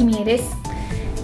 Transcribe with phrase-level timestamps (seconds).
[0.00, 0.56] は、いきみえです。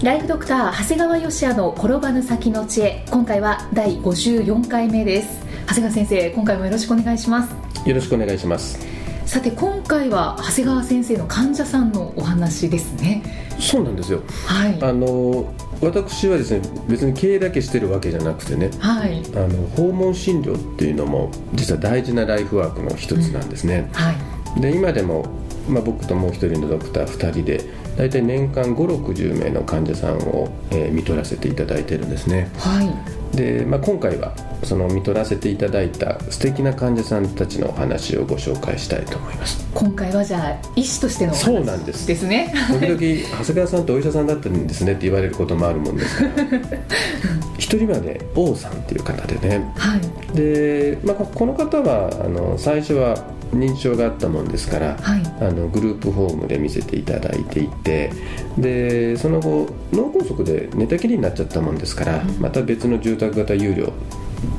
[0.03, 3.03] ライフドクター長谷川芳也の転ばぬ先の知恵。
[3.09, 5.39] 今回は第54回目です。
[5.67, 7.55] 長谷川先生今回もよろしくお願いします。
[7.89, 8.79] よろしくお願いします。
[9.25, 13.23] さて今回は長谷川先生の患者さんのお話ですね。
[13.59, 14.21] そうなんですよ。
[14.45, 14.77] はい。
[14.83, 19.23] あの私はですね別に経営だけしてるわけじゃなくてねはい。
[19.35, 24.11] あの訪問診療っていうのも実は大事なライフワークの一つなんですね、は
[24.55, 24.61] い。
[24.61, 25.25] で今でも、
[25.67, 32.49] まあ、僕ともう一人のドクター2人で大体年間560名の患者さんを、えー見取らせていただいてるんですね。
[32.57, 33.35] はい。
[33.35, 39.67] で、まあ、今回はその見取らせていただいた素敵な患者さんたちのお話をご紹介したいと思います。
[39.73, 42.07] 今回はじゃあ医師としてのお話そうなんです。
[42.07, 42.53] ですね。
[42.79, 46.31] 時々長谷川さんってお医者さんだったんですねって言われることもあるもんですから。
[47.57, 49.71] 一人目はね王さんっていう方でね。
[49.75, 50.35] はい。
[50.35, 53.17] で、まあ、ここの方はあの最初は
[53.51, 55.23] 認知症があったもんですから、はい。
[55.39, 58.11] あのグループホームで見せていただいていて
[58.57, 63.91] でその後脳梗塞で寝たきりになっちゃったもんですから、また別の住宅型有料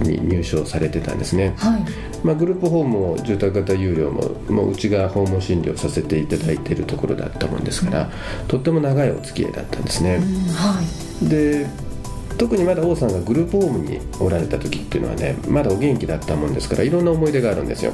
[0.02, 1.82] に入所されてたんですね、はい。
[2.24, 8.10] まあ、グループホームも住宅型有料ももううちが訪問診療させていただいているところだったもんですから、
[8.48, 10.22] とっても長いお付き合いだったんですね、うん。
[10.52, 10.80] は
[11.22, 11.28] い。
[11.28, 11.66] で
[12.38, 17.92] 特にまだ王さんがグループホームにおられた時っていうのはねまだお元気だったもんですからいろんな思い出があるんですよ。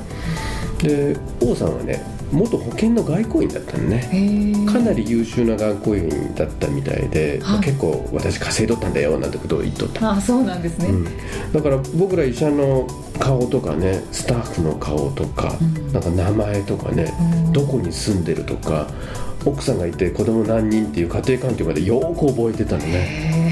[0.83, 7.61] で王さんはね元保険の外交員だったのねかなり優秀な外交員だったみたいで、はい。
[7.61, 10.11] 結構私稼いどったんだよなんてことを言っとった。
[10.11, 12.87] あそうなんですね、うん、だから僕ら医者の
[13.19, 15.93] 顔とかねスタッフの顔とか、うん。
[15.93, 17.15] なんか名前とかね、
[17.47, 17.53] うん。
[17.53, 18.89] どこに住んでるとか
[19.47, 22.93] 奥さんがいて子供何人っていう家庭環境までよーく覚えてたのね。
[22.95, 23.44] へ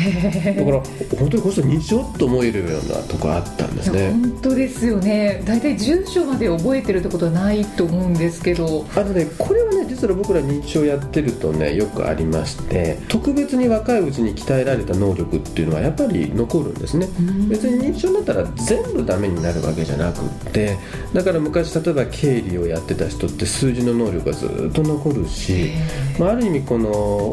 [0.56, 0.80] だから
[1.18, 4.10] 本当にこの人認知症と思えるようなとこあったんですね。
[4.10, 5.42] 本当ですよね。
[5.44, 8.86] 大体住所まで覚えてるってことはないと思うんですけど。
[8.94, 17.06] あのねこれはね実は僕ら認知症やってるとねよくありまして特別に若いうちに鍛えられた能力っていうのはやっぱり残るんですね。
[17.18, 17.48] うん。
[17.48, 20.76] 別に認知症になったら全部ダメになるわけじゃなくって
[21.12, 25.72] だから昔例えば経理をやってた人って数字の能力がずっと残るし、
[26.18, 26.90] まあ、ある意味この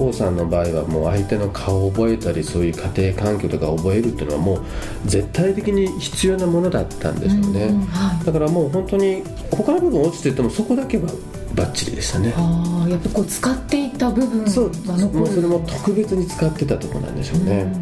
[0.08, 4.62] 王さんの場合はもう相手の顔を覚えたりそういう家庭環境とか覚えるっていうのはもう
[5.06, 8.26] 絶対的に必要なものだったんでしょうね、うんはい。
[8.26, 11.10] だからもう本当に他の部分落ちててもそこだけは
[11.56, 12.34] バッチリでしたね。
[12.36, 15.20] ああやっぱこう使っていた部分そうが残る。
[15.20, 17.74] もうそれも特別に使ってたところなんでしょうね、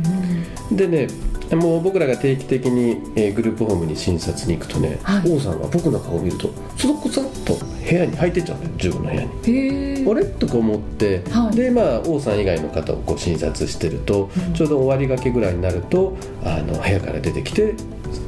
[0.69, 0.77] うん。
[0.77, 1.07] でね
[1.55, 5.31] もう僕らが定期的に、えーグループホームに診察に行くとね、はい。
[5.31, 10.09] 王さんは僕の顔を見るとそこそっと部屋に入ってっちゃうのよ自分の部屋に。
[10.09, 10.25] あれ？
[10.25, 11.55] とか思って、はい。
[11.55, 14.53] でまあ王さん以外の方をこう診察してると、うん。
[14.53, 17.75] ちょうど終わりがけぐらいになるとあの部屋から出てきて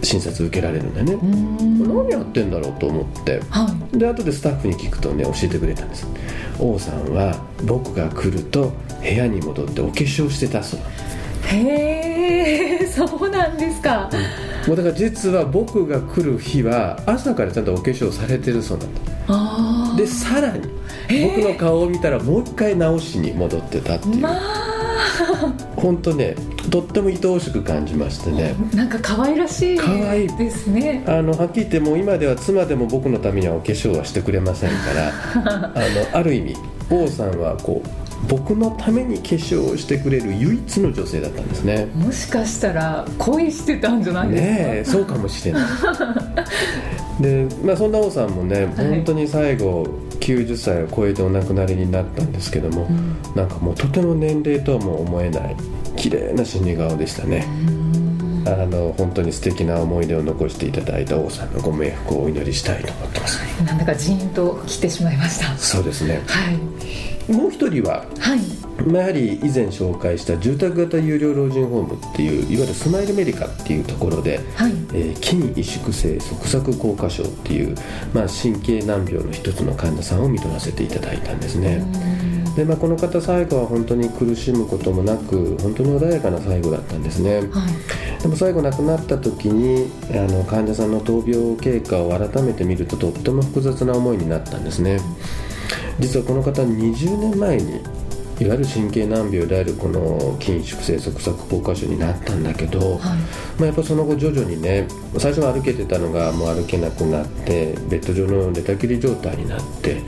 [0.02, 1.88] 診察受けられるんだよね、うん。
[1.88, 3.42] 何やってんだろうと思って。
[3.50, 3.98] はい。
[3.98, 6.08] で後でスタッフに聞くとね教えてくれたんです。
[6.60, 10.80] 王さんは僕が来ると部屋に戻ってお化粧してたそう
[11.46, 14.10] へえそうなんですか、
[14.68, 19.02] もうだから実は僕が来る日は朝からちゃんとお化粧されてるそうなんだ。
[19.28, 20.68] ああでさらに
[21.08, 24.70] 僕の顔を見たらもう一回直しに戻ってたっていう、まあ。
[25.76, 26.36] 本当ね
[26.70, 28.54] とっても愛おしく感じましてね。
[28.74, 30.38] なんか可愛らしい可愛い。
[30.38, 35.72] ですねあのはっきり言ってもう今では妻でも僕のためにはお化粧はしてくれませんから。
[35.74, 35.80] あ
[36.12, 36.56] のある意味
[36.90, 41.86] 王さんはこう僕のために化粧をしてくれる唯一の女性だったんですね。
[41.96, 45.64] もしかしたら恋してたんじゃないですか、ねえそうかもしれない。
[47.22, 49.86] で、まあ、そんな王さんもね、本当に最後
[50.20, 53.18] 90歳を超えてお亡くなりになったんですけども、ん。
[53.36, 55.56] なんかもうとても年齢とはもう思えない
[55.96, 57.46] 綺麗な死に顔でしたね、
[58.46, 63.40] あの本当に素敵な思い出を残していただいた王さんのご冥福をお祈りしたいと思ってます。
[63.64, 65.58] なんだかジーンと来てしまいました。
[65.58, 66.22] そうですね。
[66.26, 68.40] はいもう一人ははい。
[68.88, 74.72] まあやはり以前紹介した住宅型有料老人ホームっていういわゆるスマイルメディカっていうところで、はい。
[74.94, 77.76] えー筋萎縮性側索硬化症っていう、
[78.14, 81.86] まあ、神経難病の一つの患者さんを見取らせていただいたんですね。
[82.56, 87.38] で、まあ、この方最後は本当に苦しむこともなく本当に穏やかな最後だったんですね。
[87.38, 88.22] はい。
[88.22, 95.00] でも最後亡くなった時にあの患者さんの闘病経過を改めて見るととっても複雑な思いになったんですね
[96.00, 97.82] 実はこの方20年前に
[98.40, 104.88] いわゆる神経難病であるこの筋縮性側索硬化症になったんだけど、はい、まあ、やっぱその後徐々にね
[105.18, 110.02] 最初は歩けてたのがもう歩けなくなってベッド上の寝たきり状態になって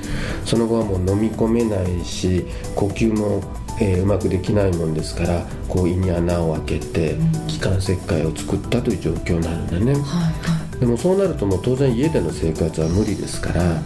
[0.46, 3.44] その後はもう飲み込めないし呼吸も
[3.80, 7.16] えー、うまくできないもんですからこう胃に穴を開けて
[7.48, 10.32] 気管切開を作ったという状況なのでね、はいは
[10.78, 13.82] い、でもそうなるともう当然家での生活は無理ですから、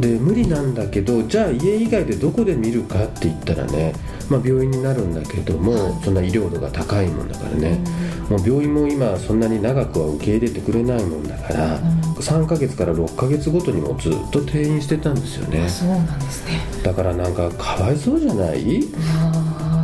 [0.00, 3.92] で無理なんだけどじゃあ家以外でどこで見るかって言ったらね、
[4.30, 7.78] まあ、病院になるんだけどもそんな医療度が高いもんだからね、
[8.30, 11.80] もう病院も今そんなに長くは受け入れてくれないもんだから、
[12.16, 15.68] 3ヶ月から6ヶ月ごとにもずっと転院してたんですよね。
[15.68, 16.60] そうなんですね。
[16.82, 18.84] だからなんかかわいそうじゃない？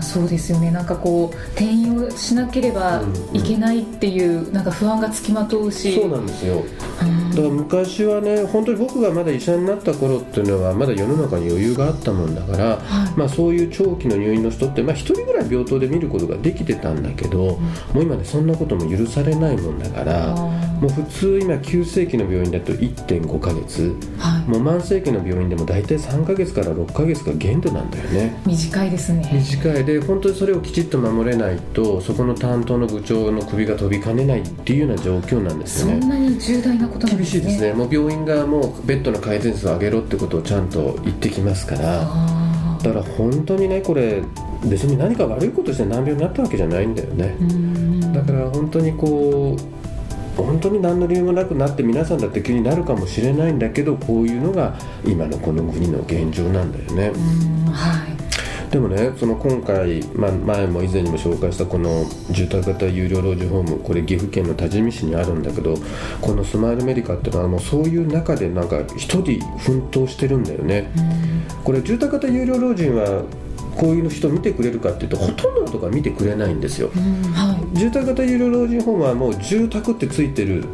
[0.02, 0.70] そうですよね。
[0.70, 3.02] なんかこう転院をしなければ
[3.32, 5.94] いけないっていう、うんうん、なんか不安がつきまとうし。
[5.94, 6.64] そうなんですよ。
[7.36, 17.60] だから昔はね本当に僕がまだ医者になった頃っていうのはまだ世の中に余裕があったもんだから、はい、まあ、そういう長期の入院の人って、まあ、1人ぐらい病棟で見ることができてたんだけど、うん、も
[17.96, 28.40] う今ねそんなことも許されないもんだからもう普通今急性期の病院だと1.5ヶ月、はい、もう慢性期の病院でも大体3ヶ月から6ヶ月が限度なんだよね。
[28.46, 29.28] 短いですね。
[29.32, 36.00] 短いで本当にそれをきちっと守れないとそこの担当の部長の首が飛びかねないっていうような状況なんですよね。
[36.00, 37.40] そんなに重大なことなんですね。
[37.40, 37.72] 厳しいですね。
[37.72, 42.06] もう病院がもうベッドの回転数を上げろってことをちゃんと言ってきますから。
[42.82, 44.22] だから本当にねこれ
[44.64, 47.36] 別に何か悪いことして難病になったわけじゃないんだよね。
[48.12, 49.56] だから本当にこ
[50.38, 57.12] う本当に何の理由もなくなって皆さんだって気になるかもしれないんだけどこういうのが今のこの国の現状なんだよね。
[57.72, 58.15] はい
[58.76, 65.78] でもねその今回、まあ、前も以前にも紹介したこの住宅型有料老人ホームこれ岐阜県の多治見市にあるんだけど
[66.20, 70.92] このスマイルメディカっていうのはもうそういう中でなんか一人奮闘してるんだよね。
[71.64, 73.24] これ住宅型有料老人は
[73.78, 76.90] こういう人見てくれるかっていうとほとんどのとこは見てくれないんですよ、
[77.34, 80.64] はい、住宅型有料老人ホームはもう住宅ってついてる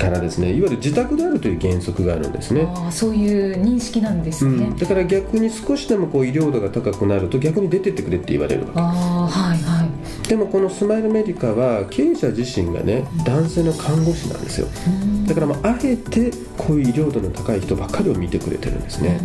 [0.00, 2.66] からですねいわゆる自宅であるという原則があるんですね。
[2.74, 8.80] あそういう認識なんですね、うん、だから逆に少しでもこう医療度が高くなると逆に出てってくれって言われるわけ。
[8.80, 10.28] あはいはい。
[10.28, 14.68] でもこのスマイルメディカは経営者自身がね男性の看護師なんですよ。
[15.26, 19.20] だからまああえてこういう医療度の高い人ばっかりを見てくれてるんですね。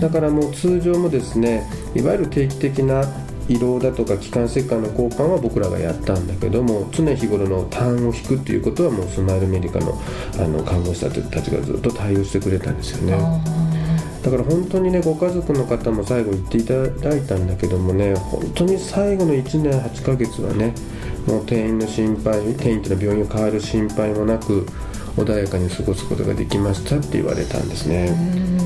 [0.00, 3.04] だからもう通常もですねいわゆる定期的な
[3.48, 10.00] 胃ろうだとか気管切開の交換は僕らがやったんだけども常日頃の痰を引くっていうことはもうスマイルメディカの
[10.38, 13.62] あの看護師たちがずっと対応してくれたんですよね。
[14.22, 20.74] だから本当にねご家族の方も最後言っていただいたんだけどもね本当に最後の1年8ヶ月はね
[21.26, 24.66] もう転院の心配転院っていうのは病院を変わる心配もなく
[25.16, 28.14] 穏やかに過ごすことができましたって言われたんですね。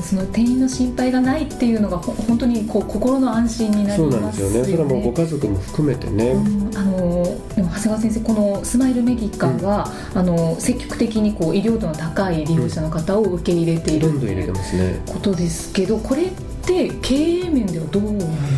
[0.01, 4.11] その転院の心配がないっていうのが本当にこう心の安心になりますよね。
[4.11, 4.63] そうなんですよね。
[4.63, 6.31] それはもうご家族も含めてね。
[6.75, 7.23] あの
[7.55, 15.01] でも長谷川先生このスマイルメディカは、うん、あの積極的にこう医療度の高い利用者の方を受け入れている、うん、どんどん入れてますね。
[15.05, 16.31] ことですけどこれっ
[16.65, 18.03] て経営面ではどう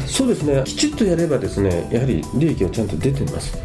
[0.05, 0.61] そうですね。
[0.65, 3.57] きちっとやればですねやはり利益はちゃんと出てます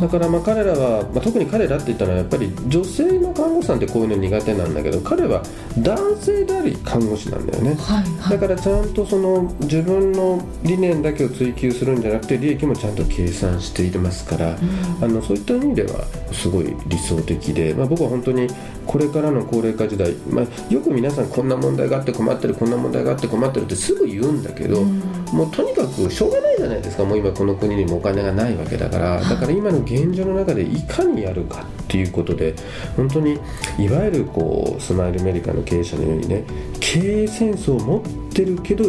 [0.00, 5.42] だからまあ彼らは、まあ、特に彼らって言ったらやっぱり女性の看護師さんってこういうの苦手なんだけど彼は
[5.78, 18.48] 男性であり看護師なんだよね、はいはい、だからちゃんとその自分の理念だけを追求するんじゃなくて利益もちゃんと計算していますから、うん、あのそういった意味ではすごい理想的で、まあ、僕は本当に
[18.86, 27.04] これからの高齢化時代、まあ、よく皆さんこんな問題があって困ってるこんな問題があって困ってるってすぐ言うんだけど、うん、もうとにかくしょうがないじゃないですか。
[27.04, 29.20] もう今この国にもお金がないわけだから。
[29.20, 32.54] だから今の現状の中でいかにやるかっていうことで
[32.96, 33.38] 本当に
[33.78, 36.44] いわゆるこうスマイルメディカの経営者のようにね
[36.80, 38.84] 経営センスを持ってるけど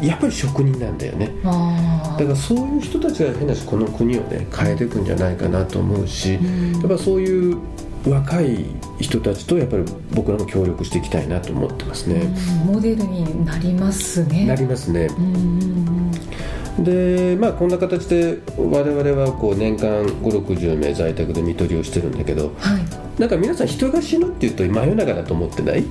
[0.00, 1.30] やっぱり職人なんだよね。
[1.42, 7.58] だからそういう人たちが変なしこの国をね変えていくんじゃないかなと思うし、うん、やっぱそういう
[8.08, 8.64] 若い
[9.00, 12.22] 人たちとやっぱり僕らも協力していきたいなと思ってますね。
[12.64, 14.46] モデルになりますね。
[14.46, 15.08] なりますね。
[16.78, 25.84] でまあこんな形で我々はこう年間560名在宅で看取りをしてるんだけど、はい、なんか皆さん人が死ぬっていうと真夜中だと思ってない？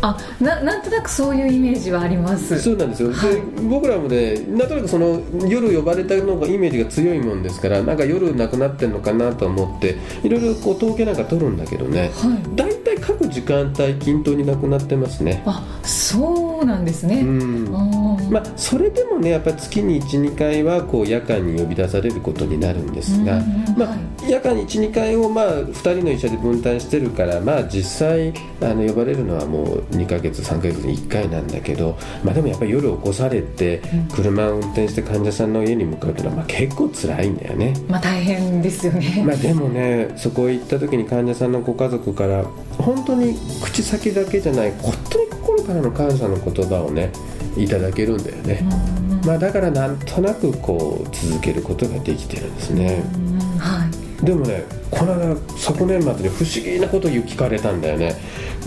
[0.00, 2.60] あななんとなくそういうイメージはあります。
[2.60, 15.44] そうなんですよ、はい、で僕らもねなんとなくその夜呼ばれたのがイメージが強いもんですからなんか夜亡くなってんのかなと思っていろいろこう統計なんか取るんだけどね、はい、大体各時間帯均等になくなってますね。
[15.46, 17.72] あそうそうなんですね、うん。
[18.30, 23.42] まあ、それでもねやっぱ月に12回はこう夜間に呼び出されることになるんですが、
[23.76, 23.96] まあ、
[24.28, 33.82] 夜間に12回をまあ2人の医者で分担してるからまあ実際あの呼ばれるのはもう2ヶ月3ヶ月に1回なんだけど、まあ、でもやっぱり夜起こされて
[34.14, 37.74] 車を運転して患者さんの家に向かうというのはまあ結構辛いんだよね。
[37.88, 42.44] まあ大変ですよね、 まあ、でもねそこへ行った時に患者さんのご家族から
[42.78, 45.21] 本当に口先だけじゃない本当に
[45.56, 47.12] 心からの感謝の言葉をね
[47.56, 48.66] いただけるんだよね、
[49.24, 53.02] まあ、だからなんとなくこう続けることができてるんですね、
[53.58, 53.88] は
[54.22, 58.14] い、でもねこの間昨年末に不思議なことを聞かれたんだよね。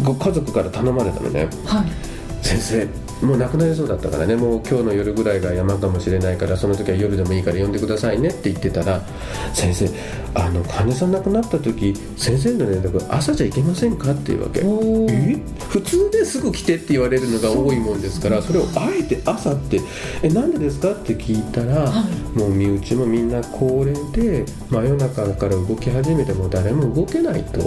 [0.04, 2.88] ご家族から頼まれたのね、はい、先生
[3.26, 9.02] もう亡くなりそうだったからねもう今日の夜ぐらいが山かもしれないからその時は夜でもいいから呼んでくださいねって言ってたら
[9.54, 9.90] 先生
[10.36, 14.62] あの患者さん亡くなった時先生の連絡朝じゃいけませんかっていうわけ。
[14.62, 15.40] え？
[15.70, 19.82] 普通ですぐ来てって言われるのが多いもんですからそれをあえて朝って
[20.24, 22.04] えなんでですかって聞いたら、は
[22.36, 27.60] い、もう身内もみんな高齢で真夜中から動き始めても誰も動けないと、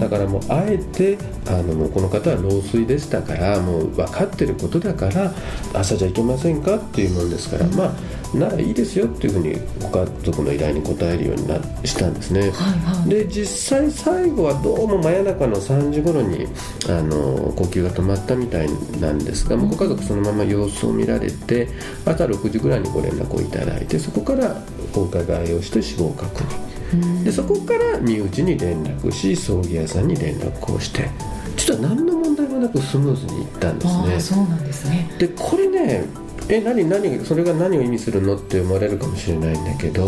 [0.00, 5.32] だからもうあえてあのもうこの方は老衰でしたからもう分かってることだから
[5.72, 7.92] 朝じゃいけませんかっていうもんですから、まあ
[8.36, 16.46] ならいいですよっていうふうにご家族の依頼に応えるようになしたんですね、はいはい、で実際最後はどうも真夜中の3時頃に
[16.88, 18.68] あの呼吸が止まったみたい
[19.00, 21.68] なんですが、うん、ご家族そのまま様子を見られて
[22.06, 24.56] 朝6時ぐらいにご連絡をいただいてそこから
[24.94, 27.24] お伺いをして死亡確認。
[27.24, 31.10] でそこから身内に連絡し葬儀屋さんに連絡をして
[31.56, 34.20] 実は何の問題もなくスムーズにいったんですね。
[34.20, 36.04] そうなんですねでこれね
[36.48, 40.06] え何何それが何を意味するのって思われるかもしれないんだけど、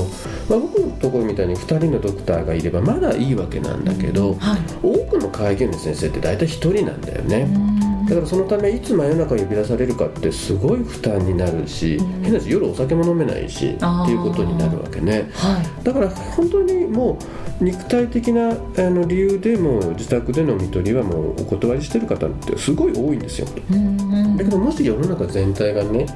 [0.48, 7.83] まあ、僕のところみたいに2人のドクターがいればまだいいわけなんだけど、はい、多くの会議の先生って大体1人なんだよね。
[8.08, 17.18] だからそのためいつ真夜中呼び出されるかってすごい負担になるし、変なし夜お酒も飲めないしっていうことになるわけね、はい、だから本当にも
[17.60, 18.54] う肉体的なあ
[18.90, 26.06] の理由でも自宅での看取りはもうお断りしてる方ってすごい多いんですよ、だけどもし世の中全体がね、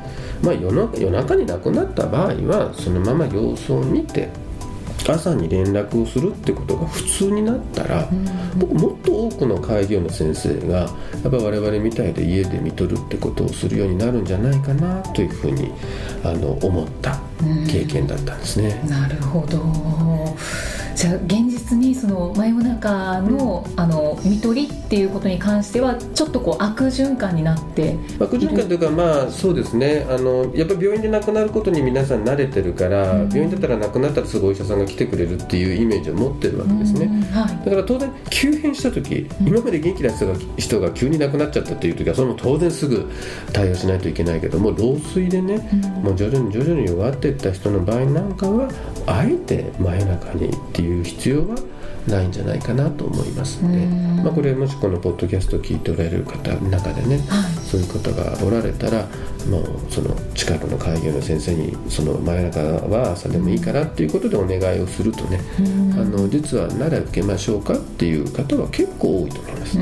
[0.43, 4.29] まあ、夜中夜中に亡くなった場合はそのまま様子を見て
[5.13, 15.73] 朝に連絡をするってことが普通になったら、うん、僕もっと多くの開業の先生がやっぱ我々みたいで家で見とるってことをするようになるんじゃないかなというふうに
[16.25, 17.19] あの思った
[17.71, 18.81] 経験だったんですね。
[18.85, 19.59] うん、なるほど。
[20.95, 30.07] じゃあ現実にその真夜中の,、あの看取りっていうことに関してはちょっとこう悪循環になって悪循環というかまあそうですね。
[30.09, 43.11] あのやっぱり病院で亡くなることに皆さん慣れてるから、うん、病院だったら亡くなったらすぐお医者さんが来てくれるっていうイメージを持ってるわけですね、はい、だから当然急変した時、うん、今まで元気な人が人が急に亡くなっちゃったっていう時はそれも当然すぐ
[43.53, 48.69] 対応しないといけないけども老衰でね、うん、もう徐々に徐々に弱っていった人の場合なんかは
[49.07, 51.57] あえて真夜中にっていういう必要は
[52.07, 53.87] ないんじゃないかなと思いますので、
[54.23, 59.07] まあ、これもしこのポッドキャストを聞いておられる方の中でね、はい、そういう方がおられたら
[59.51, 65.41] もうその近くの会議の先生にその真夜中は朝でもいいからっていうことでお願いをするとね
[65.95, 69.79] あの実はなら受けましょうかっていう方は結構多いと思います。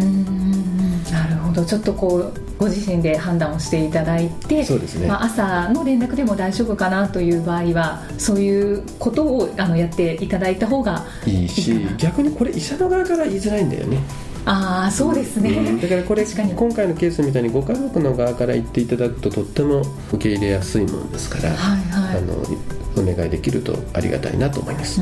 [1.11, 1.65] なるほど。
[1.65, 13.99] ちょっとこうご自身で判断をしていただいてそうですね、まあ、朝の連絡でも大丈夫かなという場合はそういうことをあのやっていただいた方がいいし逆にこれ医者の側から言いづらいんだよね。
[14.49, 19.83] ああそうですね、うん、だからこれ今回のケースみたいにご家族の側から言っていただくととっても
[20.13, 22.76] 受け入れやすいものですから、はいはい、あのお
[23.07, 25.01] 願いできるとありがたいなと思います、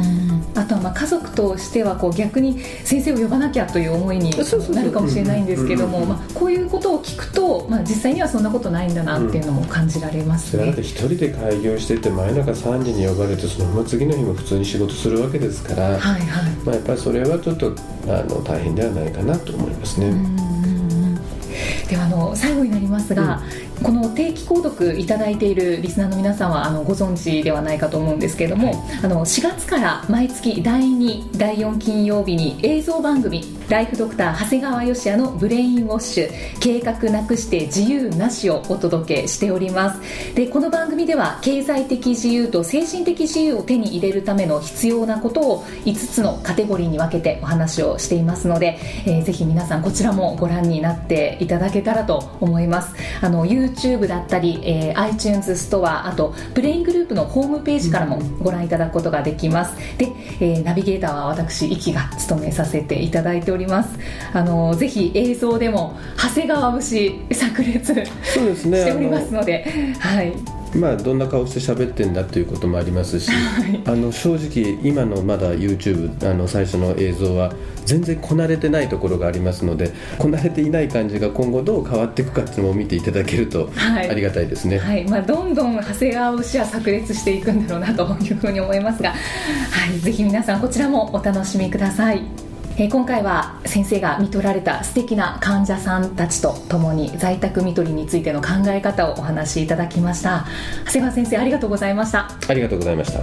[0.54, 16.23] あとはまあ家族としてはこう逆に先生を呼ばなきゃという思いになるかもしれないんですけどもこういうことを聞くと、まあ、実際にはそんなことないんだなっていうのも感じられますね、うん、だって一人で開業してて真夜中3時に呼ばれてそのまま次の日も普通に仕事するわけですから、はいはい。
[16.64, 17.75] まあ、やっぱりそれはちょっと
[18.06, 20.12] あの大変ではないかなと思いますね。
[21.88, 23.42] ではあの最後になりますが、
[23.83, 40.35] この定期購読いただいているリスナーの皆さんはあのご存知ではないかと思うんですけれども、はい、あの4月から毎月第2第4金曜日に映像番組ライフドクター長谷川芳也のブレインウォッシュ計画なくして自由なしをお届けしております。
[40.35, 52.95] でこの番組では経済的自由と精神的自由を手に入れるための必要なことを5つのカテゴリーに分けてお話をしていますので、えー、ぜひ皆さんこちらもご覧になっていただけたらと思います。
[53.23, 59.76] あの有 YouTube だったり、えー、iTunes ストアあとプレイングループのホームページからもご覧いただくことができます。
[59.99, 63.99] で、えー、ナビゲーターは私イキが務めさせていただいております。
[64.33, 69.64] あのぜひ映像でも長谷川節炸裂そうです、ね、しておりますので
[70.00, 77.52] はいまあ、どんな顔して喋ってんだということもありますし、はい、あの正直今のまだ YouTube あの最初の映像は
[77.85, 89.16] 全然こなれてないところがありますのでこなれていない感じが今後どう変わっていくかっていうのを見ていただけるとありがたいですね、はい、はい、まあ、どんどん長谷川節は炸裂していくんだろうなというふうに思いますが、は
[89.95, 92.43] い、ぜひ皆さんこちらもお楽しみください。
[92.76, 100.45] えー、今回は先生が見取られた素敵な患者さんたちとともに在宅見取りについての考え方をお話しいただきました。
[100.87, 102.28] 長谷川先生ありがとうございました。
[102.49, 103.21] ありがとうございました。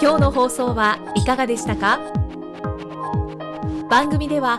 [0.00, 2.00] 今日の放送はいかがでしたか？
[3.90, 4.58] 番組では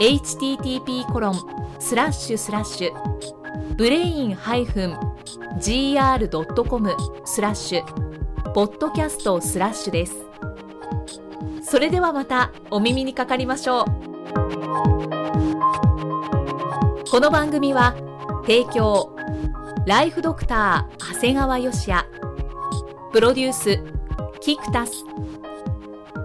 [0.00, 1.34] http コロン
[1.80, 2.92] スラッシュスラッシュ
[3.76, 4.96] ブレイン -gr.com
[7.24, 8.08] スラッシュ
[8.52, 10.14] ポッドキャストスラッシュです。
[11.62, 13.84] それではまたお耳にかかりましょう。
[17.10, 17.94] この番組は
[18.42, 19.14] 提供
[19.86, 22.08] ライフドクター長谷川芳也。
[23.12, 23.78] プロデュース
[24.40, 25.04] キクタス。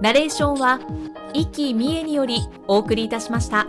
[0.01, 0.79] ナレーションは
[1.33, 3.67] 生き見えによりお送りいたしました。